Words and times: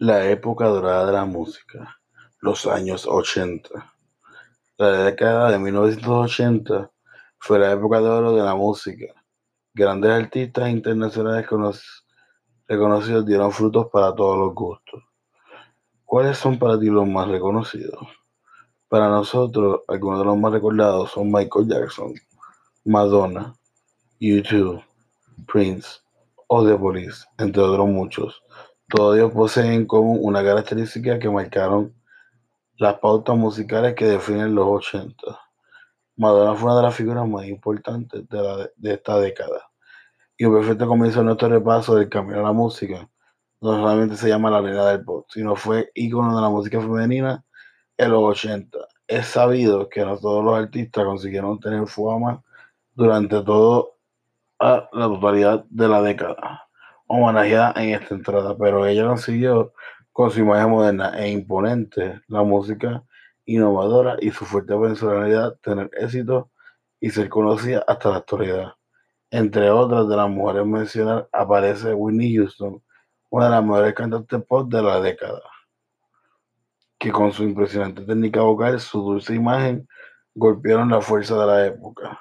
La 0.00 0.30
época 0.30 0.66
dorada 0.66 1.06
de 1.06 1.12
la 1.12 1.24
música, 1.24 1.98
los 2.38 2.68
años 2.68 3.04
80. 3.04 3.68
La 4.76 4.90
década 5.02 5.50
de 5.50 5.58
1980 5.58 6.88
fue 7.40 7.58
la 7.58 7.72
época 7.72 8.00
de 8.00 8.08
oro 8.08 8.32
de 8.36 8.44
la 8.44 8.54
música. 8.54 9.12
Grandes 9.74 10.12
artistas 10.12 10.70
internacionales 10.70 11.48
reconocidos 12.68 13.26
dieron 13.26 13.50
frutos 13.50 13.88
para 13.92 14.14
todos 14.14 14.38
los 14.38 14.54
gustos. 14.54 15.02
¿Cuáles 16.04 16.38
son 16.38 16.60
para 16.60 16.78
ti 16.78 16.86
los 16.86 17.08
más 17.08 17.26
reconocidos? 17.26 17.98
Para 18.86 19.08
nosotros, 19.08 19.80
algunos 19.88 20.20
de 20.20 20.26
los 20.26 20.38
más 20.38 20.52
recordados 20.52 21.10
son 21.10 21.32
Michael 21.32 21.66
Jackson, 21.66 22.14
Madonna, 22.84 23.52
U2, 24.20 24.80
Prince 25.48 25.88
o 26.46 26.64
The 26.64 26.76
Police, 26.76 27.24
entre 27.36 27.62
otros 27.62 27.88
muchos. 27.88 28.40
Todos 28.88 29.16
ellos 29.16 29.32
poseen 29.32 29.72
en 29.72 29.86
común 29.86 30.18
una 30.22 30.42
característica 30.42 31.18
que 31.18 31.28
marcaron 31.28 31.94
las 32.78 32.94
pautas 32.98 33.36
musicales 33.36 33.94
que 33.94 34.06
definen 34.06 34.54
los 34.54 34.66
80. 34.66 35.14
Madonna 36.16 36.54
fue 36.54 36.70
una 36.70 36.76
de 36.78 36.82
las 36.84 36.94
figuras 36.94 37.28
más 37.28 37.44
importantes 37.44 38.26
de, 38.30 38.70
de 38.76 38.94
esta 38.94 39.18
década. 39.20 39.68
Y 40.38 40.46
un 40.46 40.54
perfecto 40.54 40.88
comienzo 40.88 41.22
nuestro 41.22 41.50
repaso 41.50 41.96
del 41.96 42.08
camino 42.08 42.40
a 42.40 42.44
la 42.44 42.52
música. 42.52 43.06
No 43.60 43.72
solamente 43.72 44.16
se 44.16 44.28
llama 44.30 44.50
la 44.50 44.62
reina 44.62 44.86
del 44.86 45.04
pop, 45.04 45.26
sino 45.28 45.54
fue 45.54 45.90
ícono 45.94 46.34
de 46.34 46.40
la 46.40 46.48
música 46.48 46.80
femenina 46.80 47.44
en 47.98 48.10
los 48.10 48.22
80. 48.22 48.78
Es 49.06 49.26
sabido 49.26 49.90
que 49.90 50.02
no 50.02 50.16
todos 50.18 50.42
los 50.42 50.54
artistas 50.56 51.04
consiguieron 51.04 51.60
tener 51.60 51.86
fama 51.88 52.42
durante 52.94 53.42
toda 53.42 53.84
la 54.58 54.88
totalidad 54.92 55.66
de 55.68 55.88
la 55.88 56.00
década 56.00 56.67
homenajeada 57.08 57.74
en 57.76 57.90
esta 57.90 58.14
entrada, 58.14 58.56
pero 58.56 58.86
ella 58.86 59.06
consiguió 59.06 59.72
con 60.12 60.30
su 60.30 60.40
imagen 60.40 60.70
moderna 60.70 61.18
e 61.18 61.30
imponente, 61.30 62.20
la 62.28 62.42
música 62.42 63.02
innovadora 63.44 64.16
y 64.20 64.30
su 64.30 64.44
fuerte 64.44 64.76
personalidad 64.76 65.56
tener 65.62 65.90
éxito 65.94 66.50
y 67.00 67.10
ser 67.10 67.28
conocida 67.28 67.84
hasta 67.88 68.10
la 68.10 68.16
actualidad. 68.18 68.72
Entre 69.30 69.70
otras 69.70 70.08
de 70.08 70.16
las 70.16 70.30
mujeres 70.30 70.66
mencionadas 70.66 71.26
aparece 71.32 71.94
Whitney 71.94 72.36
Houston, 72.36 72.82
una 73.30 73.46
de 73.46 73.50
las 73.52 73.64
mejores 73.64 73.94
cantantes 73.94 74.42
pop 74.46 74.70
de 74.70 74.82
la 74.82 75.00
década 75.00 75.42
que 76.98 77.12
con 77.12 77.32
su 77.32 77.44
impresionante 77.44 78.04
técnica 78.04 78.40
vocal, 78.40 78.80
su 78.80 79.00
dulce 79.00 79.34
imagen, 79.34 79.88
golpearon 80.34 80.90
la 80.90 81.00
fuerza 81.00 81.38
de 81.38 81.46
la 81.46 81.66
época. 81.66 82.20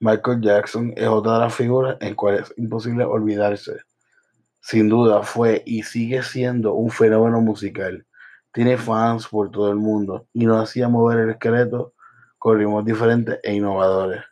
Michael 0.00 0.40
Jackson 0.40 0.92
es 0.96 1.06
otra 1.06 1.34
de 1.34 1.38
las 1.40 1.54
figuras 1.54 1.96
en 2.00 2.14
cuales 2.14 2.50
es 2.50 2.58
imposible 2.58 3.04
olvidarse. 3.04 3.80
Sin 4.66 4.88
duda 4.88 5.22
fue 5.22 5.62
y 5.66 5.82
sigue 5.82 6.22
siendo 6.22 6.72
un 6.72 6.90
fenómeno 6.90 7.42
musical. 7.42 8.06
Tiene 8.50 8.78
fans 8.78 9.28
por 9.28 9.50
todo 9.50 9.70
el 9.70 9.76
mundo 9.76 10.26
y 10.32 10.46
nos 10.46 10.62
hacía 10.62 10.88
mover 10.88 11.18
el 11.18 11.30
esqueleto 11.30 11.92
con 12.38 12.58
ritmos 12.58 12.82
diferentes 12.82 13.38
e 13.42 13.54
innovadores. 13.54 14.24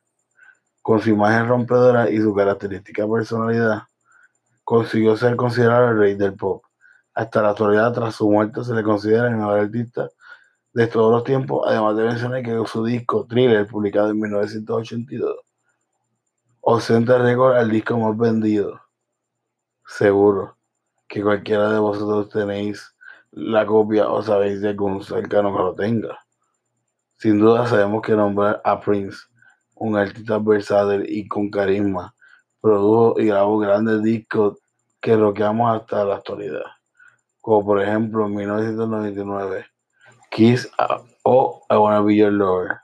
Con 0.80 1.00
su 1.00 1.10
imagen 1.10 1.48
rompedora 1.48 2.08
y 2.08 2.18
su 2.18 2.34
característica 2.34 3.06
personalidad, 3.06 3.82
consiguió 4.64 5.18
ser 5.18 5.36
considerado 5.36 5.90
el 5.90 5.98
rey 5.98 6.14
del 6.14 6.32
pop 6.34 6.64
hasta 7.12 7.42
la 7.42 7.50
actualidad, 7.50 7.92
tras 7.92 8.14
su 8.14 8.30
muerte, 8.30 8.64
se 8.64 8.72
le 8.72 8.82
considera 8.82 9.28
el 9.28 9.36
mejor 9.36 9.60
artista 9.60 10.08
de 10.72 10.86
todos 10.86 11.12
los 11.12 11.24
tiempos, 11.24 11.66
además 11.68 11.94
de 11.94 12.04
mencionar 12.04 12.42
que 12.42 12.58
su 12.66 12.82
disco 12.86 13.26
Thriller, 13.26 13.66
publicado 13.66 14.10
en 14.10 14.18
1982, 14.18 15.36
ostenta 16.62 17.18
récord 17.18 17.56
al 17.56 17.70
disco 17.70 17.98
más 17.98 18.16
vendido. 18.16 18.80
Seguro 19.86 20.56
que 21.08 21.22
cualquiera 21.22 21.72
de 21.72 21.78
vosotros 21.78 22.28
tenéis 22.30 22.94
la 23.30 23.66
copia 23.66 24.08
o 24.08 24.22
sabéis 24.22 24.60
de 24.60 24.70
algún 24.70 25.02
cercano 25.02 25.54
que 25.56 25.62
lo 25.62 25.74
tenga. 25.74 26.18
Sin 27.16 27.38
duda 27.38 27.66
sabemos 27.66 28.02
que 28.02 28.12
nombrar 28.12 28.60
a 28.64 28.80
Prince, 28.80 29.18
un 29.74 29.96
artista 29.96 30.38
versátil 30.38 31.04
y 31.08 31.28
con 31.28 31.50
carisma, 31.50 32.14
produjo 32.60 33.20
y 33.20 33.26
grabó 33.26 33.58
grandes 33.58 34.02
discos 34.02 34.58
que 35.00 35.16
roqueamos 35.16 35.80
hasta 35.80 36.04
la 36.04 36.16
actualidad 36.16 36.62
como 37.42 37.64
por 37.64 37.82
ejemplo 37.82 38.24
en 38.24 38.34
1999, 38.36 39.66
Kiss 40.30 40.70
o 41.24 41.66
I 41.68 41.74
Wanna 41.74 42.00
Be 42.00 42.16
Your 42.16 42.32
Lover. 42.32 42.78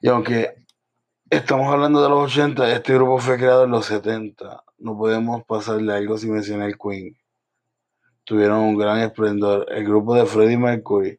Y 0.00 0.08
aunque 0.08 0.61
estamos 1.32 1.72
hablando 1.72 2.02
de 2.02 2.10
los 2.10 2.24
80, 2.24 2.72
este 2.72 2.92
grupo 2.92 3.16
fue 3.18 3.38
creado 3.38 3.64
en 3.64 3.70
los 3.70 3.86
70. 3.86 4.64
No 4.76 4.98
podemos 4.98 5.42
pasarle 5.44 5.94
algo 5.94 6.18
sin 6.18 6.34
mencionar 6.34 6.68
el 6.68 6.76
Queen. 6.76 7.16
Tuvieron 8.24 8.58
un 8.58 8.76
gran 8.76 8.98
esplendor. 8.98 9.66
El 9.70 9.84
grupo 9.84 10.14
de 10.14 10.26
Freddie 10.26 10.58
Mercury 10.58 11.18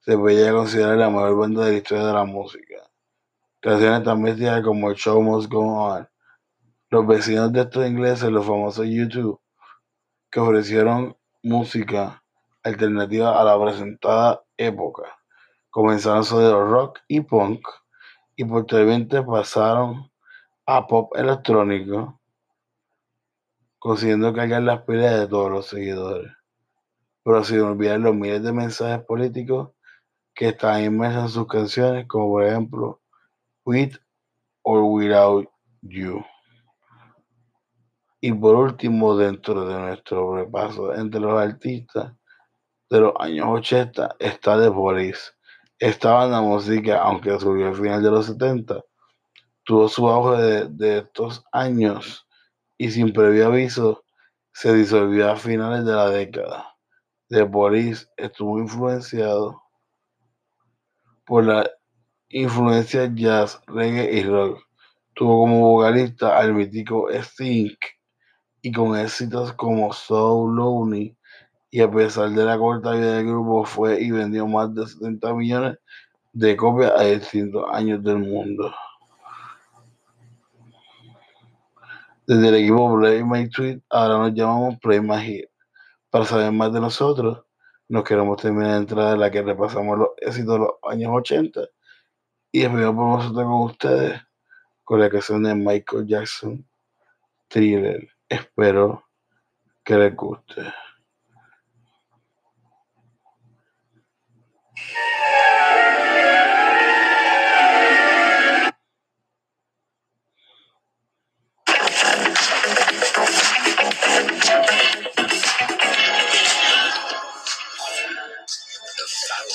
se 0.00 0.18
puede 0.18 0.52
considerar 0.52 0.98
la 0.98 1.08
mejor 1.08 1.38
banda 1.38 1.64
de 1.64 1.72
la 1.72 1.78
historia 1.78 2.04
de 2.04 2.12
la 2.12 2.24
música. 2.24 2.74
Canciones 3.60 4.04
tan 4.04 4.22
bestias 4.22 4.62
como 4.62 4.90
el 4.90 4.96
Show 4.96 5.22
Must 5.22 5.50
Go 5.50 5.60
On. 5.60 6.06
Los 6.90 7.06
vecinos 7.06 7.50
de 7.50 7.62
estos 7.62 7.86
ingleses, 7.86 8.30
los 8.30 8.44
famosos 8.44 8.86
YouTube, 8.86 9.40
que 10.30 10.38
ofrecieron 10.38 11.16
música 11.42 12.22
alternativa 12.62 13.40
a 13.40 13.42
la 13.42 13.58
presentada 13.58 14.44
época. 14.58 15.04
Comenzaron 15.70 16.24
sobre 16.24 16.50
rock 16.50 16.98
y 17.08 17.22
punk 17.22 17.66
y 18.36 18.44
posteriormente 18.44 19.22
pasaron 19.22 20.10
a 20.66 20.86
pop 20.86 21.16
electrónico, 21.16 22.20
consiguiendo 23.78 24.32
cargar 24.34 24.62
las 24.62 24.82
peleas 24.82 25.20
de 25.20 25.26
todos 25.26 25.50
los 25.50 25.66
seguidores. 25.66 26.30
Pero 27.24 27.42
sin 27.42 27.60
olvidar 27.60 27.98
los 27.98 28.14
miles 28.14 28.42
de 28.42 28.52
mensajes 28.52 29.04
políticos 29.04 29.70
que 30.34 30.48
están 30.48 30.84
inmersos 30.84 31.22
en 31.22 31.28
sus 31.30 31.46
canciones, 31.46 32.06
como 32.06 32.28
por 32.28 32.44
ejemplo 32.44 33.00
With 33.64 33.96
or 34.62 34.82
Without 34.82 35.48
You. 35.80 36.24
Y 38.20 38.32
por 38.32 38.56
último, 38.56 39.16
dentro 39.16 39.66
de 39.66 39.78
nuestro 39.78 40.36
repaso 40.36 40.94
entre 40.94 41.20
los 41.20 41.40
artistas 41.40 42.12
de 42.90 43.00
los 43.00 43.12
años 43.18 43.46
80 43.48 44.16
está 44.18 44.60
The 44.60 44.70
Police. 44.70 45.35
Esta 45.78 46.12
banda 46.12 46.40
música, 46.40 47.02
aunque 47.02 47.38
surgió 47.38 47.68
al 47.68 47.76
final 47.76 48.02
de 48.02 48.10
los 48.10 48.26
70, 48.26 48.82
tuvo 49.64 49.88
su 49.88 50.08
auge 50.08 50.42
de, 50.42 50.68
de 50.68 50.98
estos 50.98 51.44
años 51.52 52.26
y 52.78 52.90
sin 52.90 53.12
previo 53.12 53.46
aviso 53.46 54.04
se 54.52 54.74
disolvió 54.74 55.30
a 55.30 55.36
finales 55.36 55.84
de 55.84 55.92
la 55.92 56.08
década. 56.08 56.76
The 57.28 57.44
Police 57.44 58.06
estuvo 58.16 58.58
influenciado 58.58 59.60
por 61.26 61.44
la 61.44 61.68
influencia 62.28 63.10
jazz, 63.12 63.60
reggae 63.66 64.12
y 64.12 64.22
rock. 64.22 64.62
Tuvo 65.14 65.40
como 65.40 65.72
vocalista 65.72 66.38
al 66.38 66.54
mítico 66.54 67.10
Sting 67.10 67.76
y 68.62 68.72
con 68.72 68.96
éxitos 68.96 69.52
como 69.52 69.92
So 69.92 70.46
Lonely, 70.46 71.15
y 71.76 71.82
a 71.82 71.90
pesar 71.90 72.30
de 72.30 72.42
la 72.42 72.56
corta 72.56 72.92
vida 72.92 73.16
del 73.18 73.26
grupo, 73.26 73.62
fue 73.66 74.00
y 74.00 74.10
vendió 74.10 74.46
más 74.46 74.74
de 74.74 74.86
70 74.86 75.34
millones 75.34 75.78
de 76.32 76.56
copias 76.56 76.90
a 76.96 77.02
distintos 77.02 77.66
años 77.70 78.02
del 78.02 78.16
mundo. 78.16 78.74
Desde 82.26 82.48
el 82.48 82.54
equipo 82.54 82.98
Play 82.98 83.22
My 83.22 83.46
Tweet, 83.50 83.82
ahora 83.90 84.16
nos 84.20 84.32
llamamos 84.32 84.78
Play 84.78 85.02
My 85.02 85.20
Hit. 85.22 85.50
Para 86.08 86.24
saber 86.24 86.50
más 86.50 86.72
de 86.72 86.80
nosotros, 86.80 87.44
nos 87.88 88.04
queremos 88.04 88.40
terminar 88.40 88.70
la 88.70 88.76
entrada 88.78 89.12
en 89.12 89.20
la 89.20 89.30
que 89.30 89.42
repasamos 89.42 89.98
los 89.98 90.08
éxitos 90.22 90.54
de 90.54 90.58
los 90.60 90.70
años 90.90 91.10
80 91.12 91.60
y 92.52 92.62
esperamos 92.62 92.96
por 92.96 93.18
nosotros 93.18 93.44
con 93.44 93.62
ustedes 93.64 94.22
con 94.82 94.98
la 94.98 95.10
canción 95.10 95.42
de 95.42 95.54
Michael 95.54 96.06
Jackson, 96.06 96.66
Thriller. 97.48 98.08
Espero 98.30 99.04
que 99.84 99.94
les 99.94 100.16
guste. 100.16 100.62